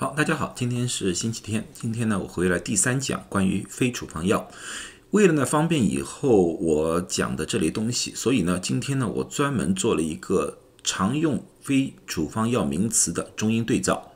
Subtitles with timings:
[0.00, 1.68] 好，大家好，今天是星期天。
[1.74, 4.48] 今天呢，我回来第三讲关于非处方药。
[5.10, 14.12] 为了呢方便以后我讲的这类东西，所以呢，今天呢，我专门做了一个常用非处方药名词的中英对照。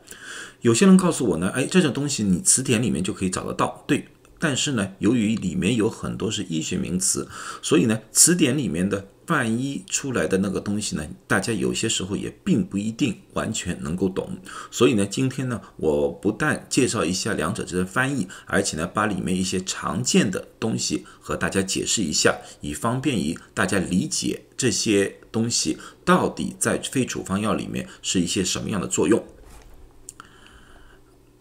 [0.63, 4.09] 有些人告诉我呢，哎，这种东西你词典里面就可以找得到，对。
[4.39, 7.29] 但是呢，由于里面有很多是医学名词，
[7.61, 14.39] 所以呢，词典里面的万一出来的那个东西呢，大家有些时候也并不一定完全能够懂。
[14.71, 29.25] 所以呢，今天呢，我不但介绍一下两者之间的翻译，而且呢，把里面一些常见的东西和大家解释一下，以方便于大家理解这些东西到底在非处方药里面是一些什么样的作用。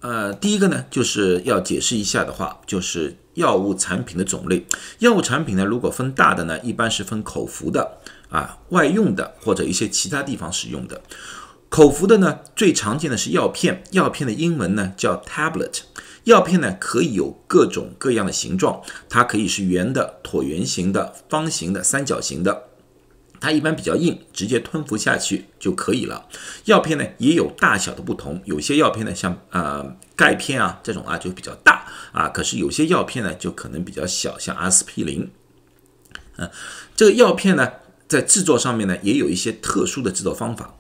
[0.04, 4.66] 呃，第一个呢，就是要解释一下的话，就是药物产品的种类。
[5.00, 11.02] 药物产品呢，如果分大的呢，一般是分口服的啊、外用的或者一些其他地方使用的。
[11.70, 15.84] 口服的呢，最常见的是药片，药片的英文呢叫 tablet。
[16.26, 22.64] 药片呢可以有各种各样的形状，它可以是圆的、椭圆形的、方形的、三角形的。
[23.44, 26.30] 它一般比较硬，直接吞服下去就可以了。
[26.64, 35.30] 药片呢也有大小的不同，有些药片呢像呃钙片啊这种啊就比较大啊，可是有些药片呢就可能比较小，像阿司匹林。
[36.38, 36.50] 嗯，
[36.96, 37.70] 这个药片呢
[38.08, 40.76] 在制作上面呢也有一些特殊的制作方法。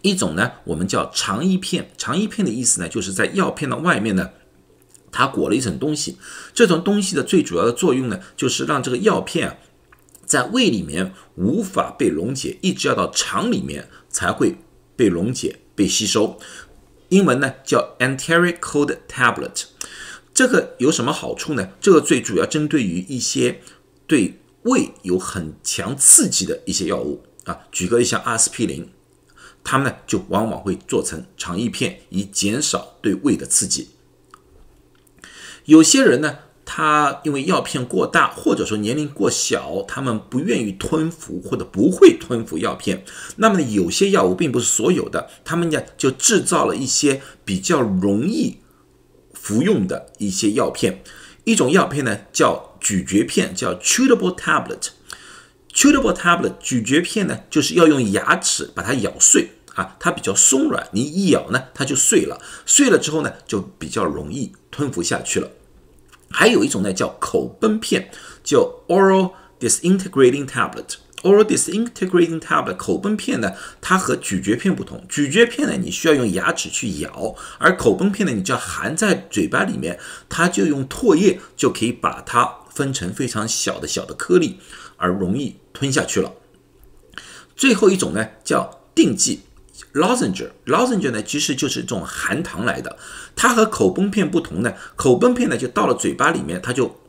[0.00, 4.30] 一种呢我们叫肠衣片，肠衣片的意思呢就是在药片的外面呢。
[5.12, 6.16] 它裹了一层东西，
[6.54, 9.58] 这种东西的最主要的作用呢，就是让这个药片。
[10.30, 14.58] 在胃里面无法被溶解，一直要到肠里面才会
[14.94, 16.38] 被溶解、被吸收。
[17.08, 19.64] 英文呢叫 enteric cold tablet。
[20.32, 21.70] 这个有什么好处呢？
[21.80, 23.60] 这个最主要针对于一些
[24.06, 27.66] 对胃有很强刺激的一些药物啊。
[27.72, 28.88] 举个例，像阿司匹林，
[29.64, 33.88] 他们呢就往往会做成肠衣片，以减少对胃的刺激。
[35.64, 36.38] 有些人呢。
[36.72, 43.04] 他因为药片过大，或者说年龄过小，他们不愿意吞服或者不会吞服药片。
[43.38, 48.58] 那么呢，有些药物并不是所有的，他们呢就制造了一些比较容易
[49.34, 51.02] 服用的一些药片。
[51.42, 54.90] 一种药片呢叫咀嚼片，叫 chewable tablet。
[55.74, 65.50] chewable tablet 咀嚼片呢就是要用牙齿把它咬碎啊，它比较松软，你一咬呢它就碎了，碎了之后呢就比较容易吞服下去了。
[66.30, 68.10] 还有一种呢，叫口崩片，
[68.42, 70.94] 叫 oral disintegrating tablet。
[71.22, 75.04] oral disintegrating tablet 口崩片呢，它和咀嚼片不同。
[75.06, 79.98] 咀嚼片呢，你需要用牙齿去咬，而口崩片呢，你只要含在嘴巴里面，
[80.30, 84.58] 它就用唾液就可以把它分成非常小的小的颗粒，
[84.96, 86.32] 而容易吞下去了。
[87.54, 89.42] 最后一种呢，叫定剂。
[89.92, 92.96] Lozenge，lozenge 呢，其实就是这种含糖来的。
[93.34, 97.00] 它和口崩片不同呢，口崩片呢就到了嘴巴里面，它就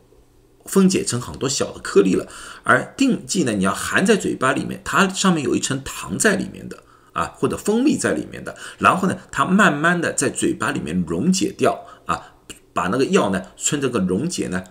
[0.66, 2.28] 分解成很多小的颗粒了。
[2.64, 6.84] 而定剂呢，你要含在嘴巴里面，它上面有一层糖在里面的
[7.14, 8.56] 啊，或者蜂蜜在里面的。
[8.80, 12.34] 然后呢，它慢慢的在嘴巴里面溶解掉啊，
[12.74, 14.64] 把那个药呢，顺这个溶解呢，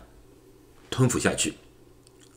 [0.91, 1.55] 吞服下去。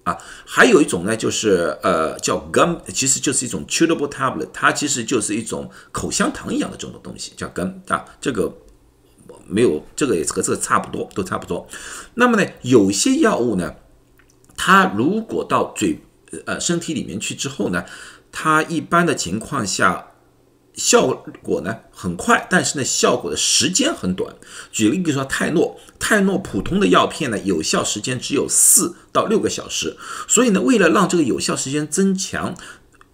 [0.04, 8.04] 啊，还有一种呢，就是呃叫 gum，其实就是一种 chewable tablet，它其实就是一种口香糖一样的这种东西，叫 gum 啊。
[8.20, 8.54] 这个
[9.48, 11.68] 没有，这个也和这个差不多，都差不多。
[12.16, 13.76] 那么呢，有些药物呢，
[14.58, 16.00] 它如果到嘴
[16.46, 17.86] 呃身体里面去之后呢，
[18.32, 20.08] 它一般的情况下。
[20.74, 21.08] 效
[21.42, 24.36] 果呢很快，但是呢效果的时间很短。
[24.72, 29.96] 举例，比如说泰诺，泰诺普通的药片呢有效时间只有四到六个小时。
[30.28, 32.56] 所以呢，为了让这个有效时间增强，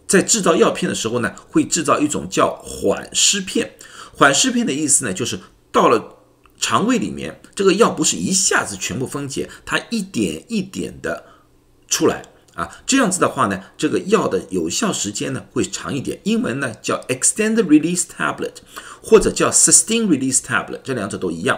[0.07, 3.75] 在制造药片的时候呢，会制造一种叫缓释片。
[4.13, 5.39] 缓释片的意思呢，就是
[5.71, 6.17] 到了
[6.59, 11.25] 肠胃里面，这个药不是一下子全部分解，它一点一点的
[11.87, 12.23] 出来。
[12.59, 16.19] 啊，这样子的话呢，这个药的有效时间呢会长一点。
[16.25, 18.55] 英文呢叫 extended release tablet，
[19.01, 21.57] 或者叫 sustained release tablet，这两者都一样。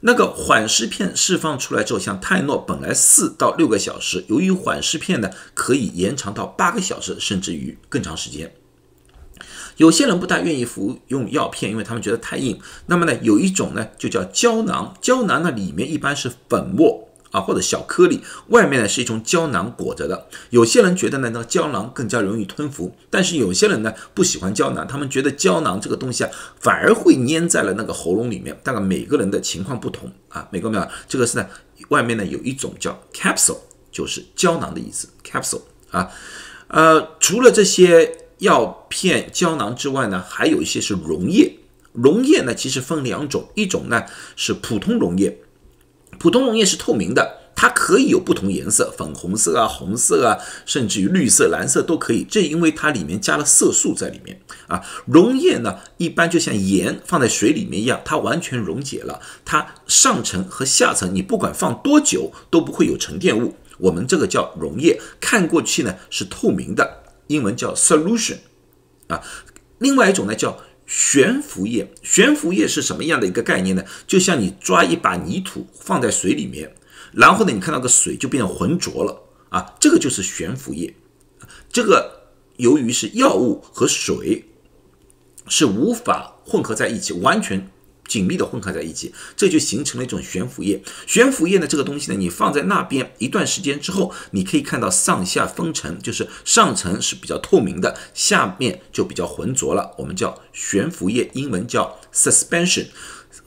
[0.00, 8.52] 那个缓释片释放出来之后，像泰诺本来四到六个小时，由于缓释片呢可以延长到八个小时，甚至于更长时间。
[9.76, 12.60] 有些人不大愿意服用药片，因为他们觉得太硬。
[12.86, 17.08] 那么呢，有一种呢就叫胶囊，胶囊呢里面一般是粉末。
[17.32, 20.28] 啊，或者小颗粒，外面呢是一种胶囊裹着的。
[20.50, 26.30] 有些人觉得呢，那个胶囊更加容易吞服，但是有些人呢不喜欢胶囊，他们觉得胶囊这个东西啊，
[26.60, 28.56] 反而会粘在了那个喉咙里面。
[28.62, 31.46] 大概每个人的情况不同啊，每个没有这个是呢，
[31.88, 33.56] 外面呢有一种叫 capsule，
[33.90, 36.10] 就是胶囊的意思，capsule 啊。
[36.68, 41.58] 呃，除了这些药片胶囊之外呢，还有一些是溶液
[41.92, 44.04] 溶液呢，其实分两种，一种呢
[44.36, 45.38] 是普通溶液，
[46.22, 47.40] 普通溶液是透明的。
[47.54, 52.24] 它可以有不同颜色，粉红色啊、红色啊，甚至于绿色、蓝色都可以。
[52.24, 54.82] 这因为它里面加了色素在里面啊。
[55.06, 59.20] 溶液呢，一般就像盐放在水里面一样，它完全溶解了。
[59.44, 63.56] 它上层和下层，你不管放多久都不会有沉淀物。
[63.78, 68.38] 我们这个叫溶液，看过去呢是透明的，英文叫 solution
[69.08, 69.20] 啊。
[69.78, 70.58] 另外一种呢叫
[70.94, 73.82] 悬浮液，悬浮液是什么样的一个概念呢？
[74.06, 76.74] 就像你抓一把泥土放在水里面。
[77.12, 80.94] 然后呢，你看到个水就变浑浊了啊，这个就是悬浮液。
[81.72, 82.28] 这个
[82.58, 84.44] 由于是药物和水
[85.48, 87.70] 是无法混合在一起，完全
[88.12, 90.82] 紧密的混合在一起，这就形成了一种悬浮液。
[91.06, 99.94] 悬浮液呢，这个东西呢，你放在那边一段时间之后，你可以看到上下分层，就是上层是比较透明的，下面就比较浑浊了。
[99.96, 102.88] 我们叫悬浮液，英文叫 suspension。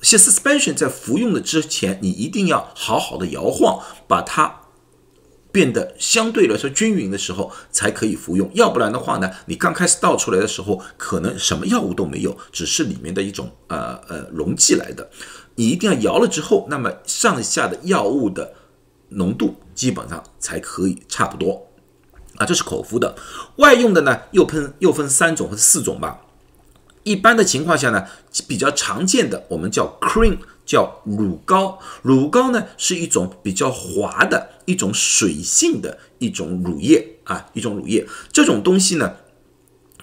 [0.02, 4.62] suspension 在服用的之前，你一定要好好的摇晃，把它
[5.56, 8.52] 变得相对来说均匀的时候，才可以服用。
[8.56, 15.10] 要不然的话呢，你刚开始倒出来的时候，可能什么药物都没有，只是里面的一种呃呃溶剂来的。
[15.56, 18.52] 你一定要摇了之后，那么上下的药物的
[19.08, 21.66] 浓度基本上才可以差不多
[22.36, 22.46] 啊。
[22.46, 23.16] 这是口服的，
[23.56, 26.20] 外用的呢又喷又分三种或者四种吧。
[27.06, 28.04] 一般的情况下呢，
[28.48, 31.80] 比较常见的我们叫 cream，叫乳膏。
[32.02, 38.06] 乳膏呢是一种比较滑的一种水性的一种乳液啊，一种乳液。
[38.34, 39.14] 这种东西呢，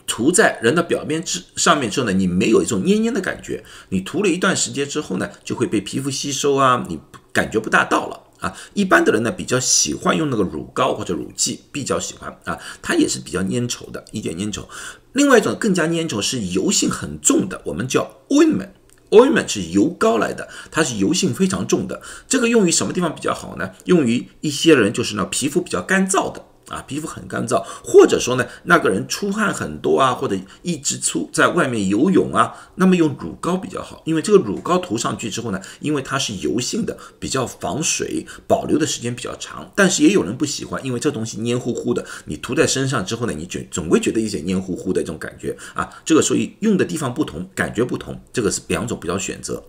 [0.06, 3.64] 涂在人的表面之上面之后呢，你没有一种黏黏的感觉。
[3.88, 7.00] 你涂了一段时间之后呢，就会被皮肤吸收啊，你
[7.32, 8.28] 感觉不大到了。
[8.42, 14.64] 啊，一般的人呢比较喜欢用那个乳膏或者乳剂，比较喜欢啊，它也是比较粘稠的，一点粘稠。
[15.12, 22.02] 另外一种更加粘稠是油性很重的，我们叫 ointment，ointment 是油膏来的，它是油性非常重的。
[22.28, 23.70] 这个用于什么地方比较好呢？
[23.84, 26.44] 用于一些人就是呢皮肤比较干燥的。
[26.72, 39.70] 啊，皮肤很干燥，或者说呢，那个人出汗很多啊，或者一直出在外面游泳啊，那么用乳膏比较好，因为这个乳膏涂上去之后呢，因为它是油性的，比较防水，保留的时间比较长。
[39.76, 45.88] 但是也有人不喜欢，因为这东西黏糊糊的，你涂在身上之后呢，你觉总会觉得一些黏糊糊的这种感觉啊。
[46.04, 49.62] 这个所以用的地方不同，感觉不同，这个是两种比较选择。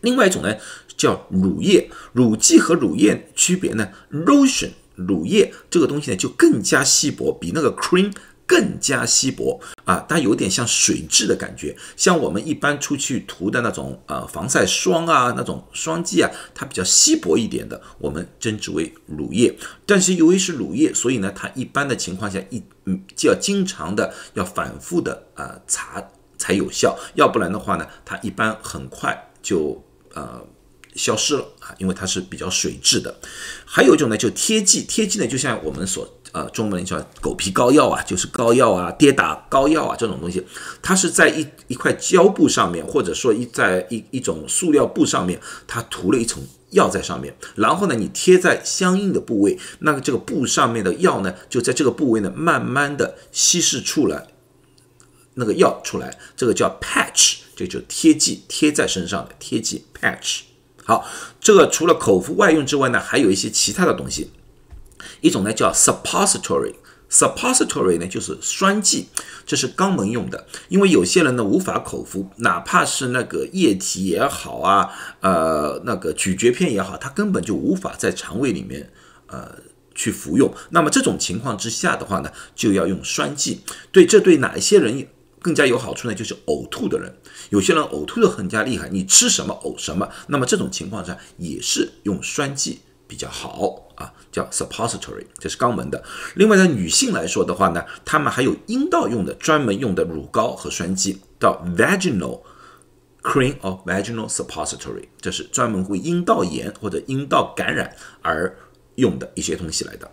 [0.00, 0.54] 另外一种呢
[0.96, 4.70] 叫乳液，乳剂和乳液区别呢，lotion。
[5.06, 8.12] 乳液这个东西呢，就更加稀薄，比那个 cream
[8.46, 19.54] 更加稀薄啊，它有点像水质的感觉，像我们一般出去涂的那种呃防晒霜啊，那种霜剂啊，它比较稀薄一点的，我们称之为乳液。
[19.84, 26.02] 但是由于是乳液，所以呢，它一般的情况下一嗯就要经常的要反复的啊擦
[26.38, 29.84] 才有效，要不然的话呢，它一般很快就
[30.14, 30.42] 呃。
[30.98, 33.18] 消失了啊，因为它是比较水质的。
[33.64, 40.44] 还有一种呢，就贴剂，贴剂呢就像我们所呃中文叫狗皮膏药啊，就是膏药啊、跌打膏药啊这种东西，
[40.82, 54.26] 它是在一一块胶布上面，或者说一在一一种塑料布上面，它涂了一层药在上面，然后呢你贴在相应的部位，那个这个布上面的药呢就在这个部位呢慢慢的稀释出来
[55.34, 60.40] 那个药出来，这个叫 patch，这就贴剂贴在身上的贴剂 patch。
[60.88, 61.06] 好，
[61.38, 64.30] 这个除了口服外用之外呢，还有一些其他的东西。
[65.20, 69.08] 一种呢叫 suppository，suppository 呢就是栓剂，
[69.44, 70.46] 这是肛门用的。
[70.70, 74.88] 因为有些人呢无法口服，哪怕是那个液体也好啊，
[75.20, 78.90] 呃，那个咀嚼片也好，它根本就无法在肠胃里面
[79.26, 79.56] 呃
[79.94, 80.50] 去服用。
[80.70, 83.60] 那么这种情况之下的话呢，就要用栓剂。
[83.92, 85.06] 对，这对哪一些人？
[85.40, 87.14] 更加有好处呢，就是呕吐的人，
[87.50, 96.02] 有些人呕吐的很加厉害，你吃什么呕什么，那么这种情况下也是用栓剂比较好啊，叫 suppository，这是肛门的。
[96.34, 102.40] 另外呢，女性来说的话呢，她们还有阴道用的专门用的乳膏和栓剂，叫 vaginal
[103.22, 108.58] cream or vaginal suppository，这是专门为阴道炎或者阴道感染而
[108.96, 110.10] 用的一些东西来的。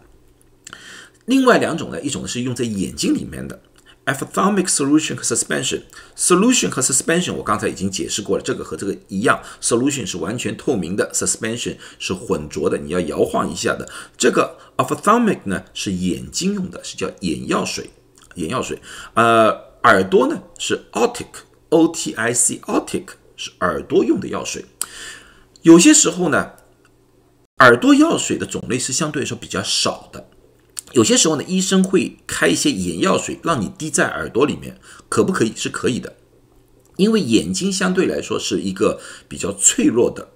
[1.25, 3.59] 另外两种呢，一种是用在眼睛里面的。
[4.05, 13.89] Ophthalmic solution 和 suspension，solution 和 suspension 我刚才已经解释过了，这个和这个一样，solution 是完全透明的，suspension 是混浊的，你要摇晃一下的。
[14.15, 17.89] 这个 ophthalmic 呢是眼睛用的，是叫眼药水，
[18.35, 18.79] 眼药水。
[19.15, 19.49] 呃，
[19.83, 24.65] 耳朵呢是 otic，O-T-I-C，otic 是耳朵用的药水。
[25.63, 26.51] 有些时候呢，
[27.57, 30.29] 耳朵药水的种类是相对来说比较少的。
[30.95, 35.51] 有些时候呢，医生会开一些眼药水让你滴在耳朵里面，可不可以？
[35.53, 36.15] 是可以的。
[36.95, 40.29] 因为眼睛相对来说是一个比较脆弱的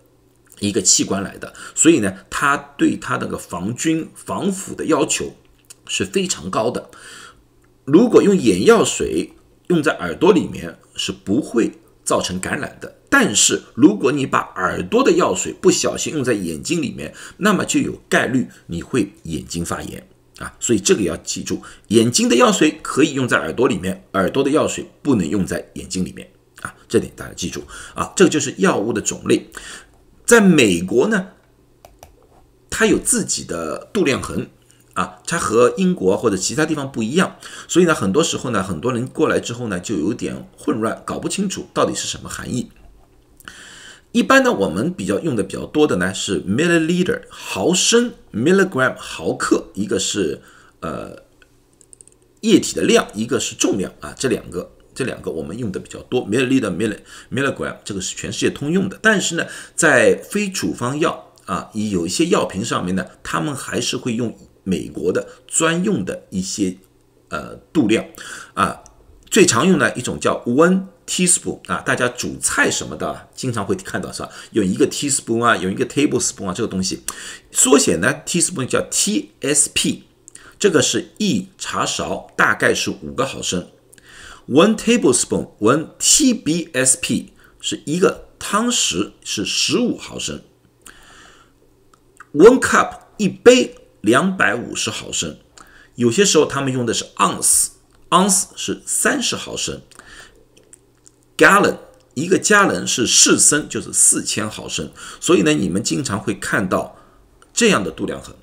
[0.60, 5.34] 一个器官来的，所以呢，它对它那个防菌防腐的要求
[5.88, 6.90] 是非常高的。
[7.86, 9.32] 如果用眼药水
[9.68, 11.72] 用在耳朵里面是不会
[12.04, 20.06] 造成感染的，但是如果你把耳朵的药水不小心用在眼睛里面，那么就有概率你会眼睛发炎
[20.40, 20.52] 啊。
[20.60, 26.28] 所以这个要记住，眼睛的药水可以用在耳朵里面，耳朵的药水不能用在眼睛里面。
[26.62, 29.50] 啊，这点大家记住啊，这个就是药物的种类。
[30.26, 31.28] 在美国呢，
[32.70, 34.46] 它有自己的度量衡
[34.94, 37.38] 啊，它和英国或者其他地方不一样，
[37.70, 42.70] 所以呢，很多时候呢，很多人过来之后呢，就有点混乱，搞不清楚到底是什么含义。
[44.12, 50.42] 一般呢，我们比较用的比较多的呢是 milliliter 毫升，milligram 毫克，一个是
[50.82, 51.24] 呃
[52.42, 54.72] 液体的量，一个是重量啊，这两个。
[54.92, 56.94] 这两个我们用的比较多 milliliter、mill、
[57.32, 59.00] milligram 这个是全世界通用的。
[59.02, 64.36] 但是呢，在非处方药啊，有一些药瓶上面呢，他们还是会用
[64.66, 66.76] 美国的专用的一些
[67.30, 68.04] 呃度量
[68.56, 68.84] 啊。
[69.30, 74.30] 最常用的一种叫 one teaspoon 啊，大家煮菜什么的经常会看到是吧？
[74.52, 77.02] 有一个 teaspoon 啊，有一个 tablespoon 啊，这个东西
[77.52, 80.04] 缩写呢，teaspoon 叫 TSP，
[80.60, 83.68] 这个是一茶勺，大概是五个毫升。
[84.48, 90.44] One tablespoon, one TBSP 是一个汤匙，是十五毫升。
[92.34, 95.40] One cup 一杯两百五十毫升。
[95.96, 99.82] 有些时候他们用的是 ounce，ounce 是三十毫升。
[101.40, 101.78] Gallon
[102.16, 104.92] 一个加仑是四升，就是四千毫升。
[105.22, 106.98] 所以呢，你们经常会看到
[107.54, 108.36] 这样的度量衡。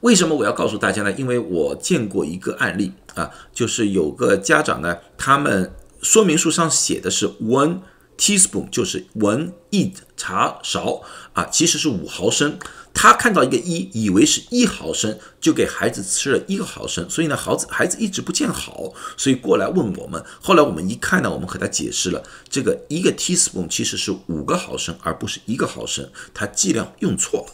[0.00, 1.12] 为什么我要告诉大家呢？
[1.12, 7.80] 因为我见过一个案例啊，就是有个家长呢，他们说明书上写的是 one
[8.18, 12.58] teaspoon，就是 one 一茶勺啊，其实是五毫升。
[12.98, 20.24] 他看到一个一，以为是一毫升，就给孩子吃了一个毫升，所以呢，孩子孩子一直不见好，所以过来问我们。
[20.40, 27.52] 后来我们一看呢，我们和他解释了，这个一个 teaspoon 其实是五个毫升，而不是一个毫升，他剂量用错了。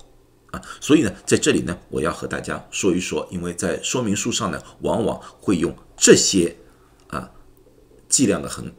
[0.52, 6.56] 啊，所以呢，在这里呢，我要和大家说一说，因为在说明书上呢，往往会用这些
[7.08, 7.28] 啊
[8.08, 8.70] 剂量的衡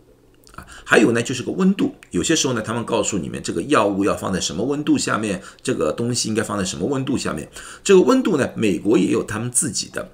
[0.55, 7.49] 啊，还有呢，就是个温度，有些时候呢，他们告诉你们这个药物要放在什么温度下面，这个东西应该放在什么温度下面，
[7.83, 10.11] 这个温度呢，美国也有他们自己的，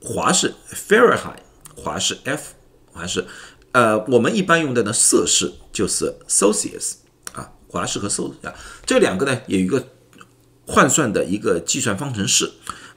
[0.00, 1.36] 华氏 Fahrenheit，
[1.76, 2.52] 华氏 F，
[2.92, 3.26] 华氏，
[3.72, 6.94] 呃，我们一般用的呢，摄氏就是 Celsius
[7.32, 8.54] 啊，华氏和摄氏啊，
[8.86, 9.88] 这两个呢，有一个。
[10.64, 12.50] 换算的一个计算方程式，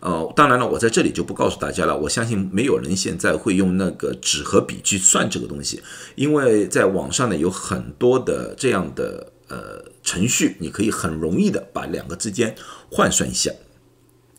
[0.06, 1.98] 呃，当然了，我在这里就不告诉大家了。
[1.98, 5.82] 我相信没有人现在会用那个纸和笔去算这个东西，
[6.14, 12.56] 因为在网上呢有很多的这样的呃程序，你可以很容易的把两个之间
[12.92, 13.52] 换算一下。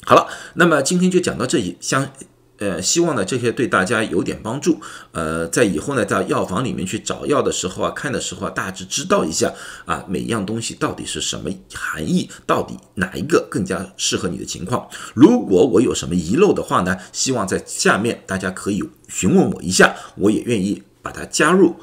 [0.05, 2.13] 好了，那么今天就讲到这里，相。
[2.59, 4.81] 呃，希望呢这些对大家有点帮助。
[5.13, 9.53] 呃，在以后呢，在药房里面去找药的时候啊，看的时候啊，大致知道一下
[9.85, 14.89] 啊，每一样东西到底是什么含义，到底哪一个更加适合你的情况。
[15.15, 21.77] 如果我有什么遗漏的话呢，希望在下面大家可以询问我一下，我也愿意把它加入，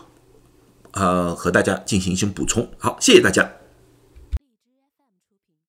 [0.92, 2.70] 呃，和大家进行一些补充。
[2.77, 3.62] 好，谢谢大家。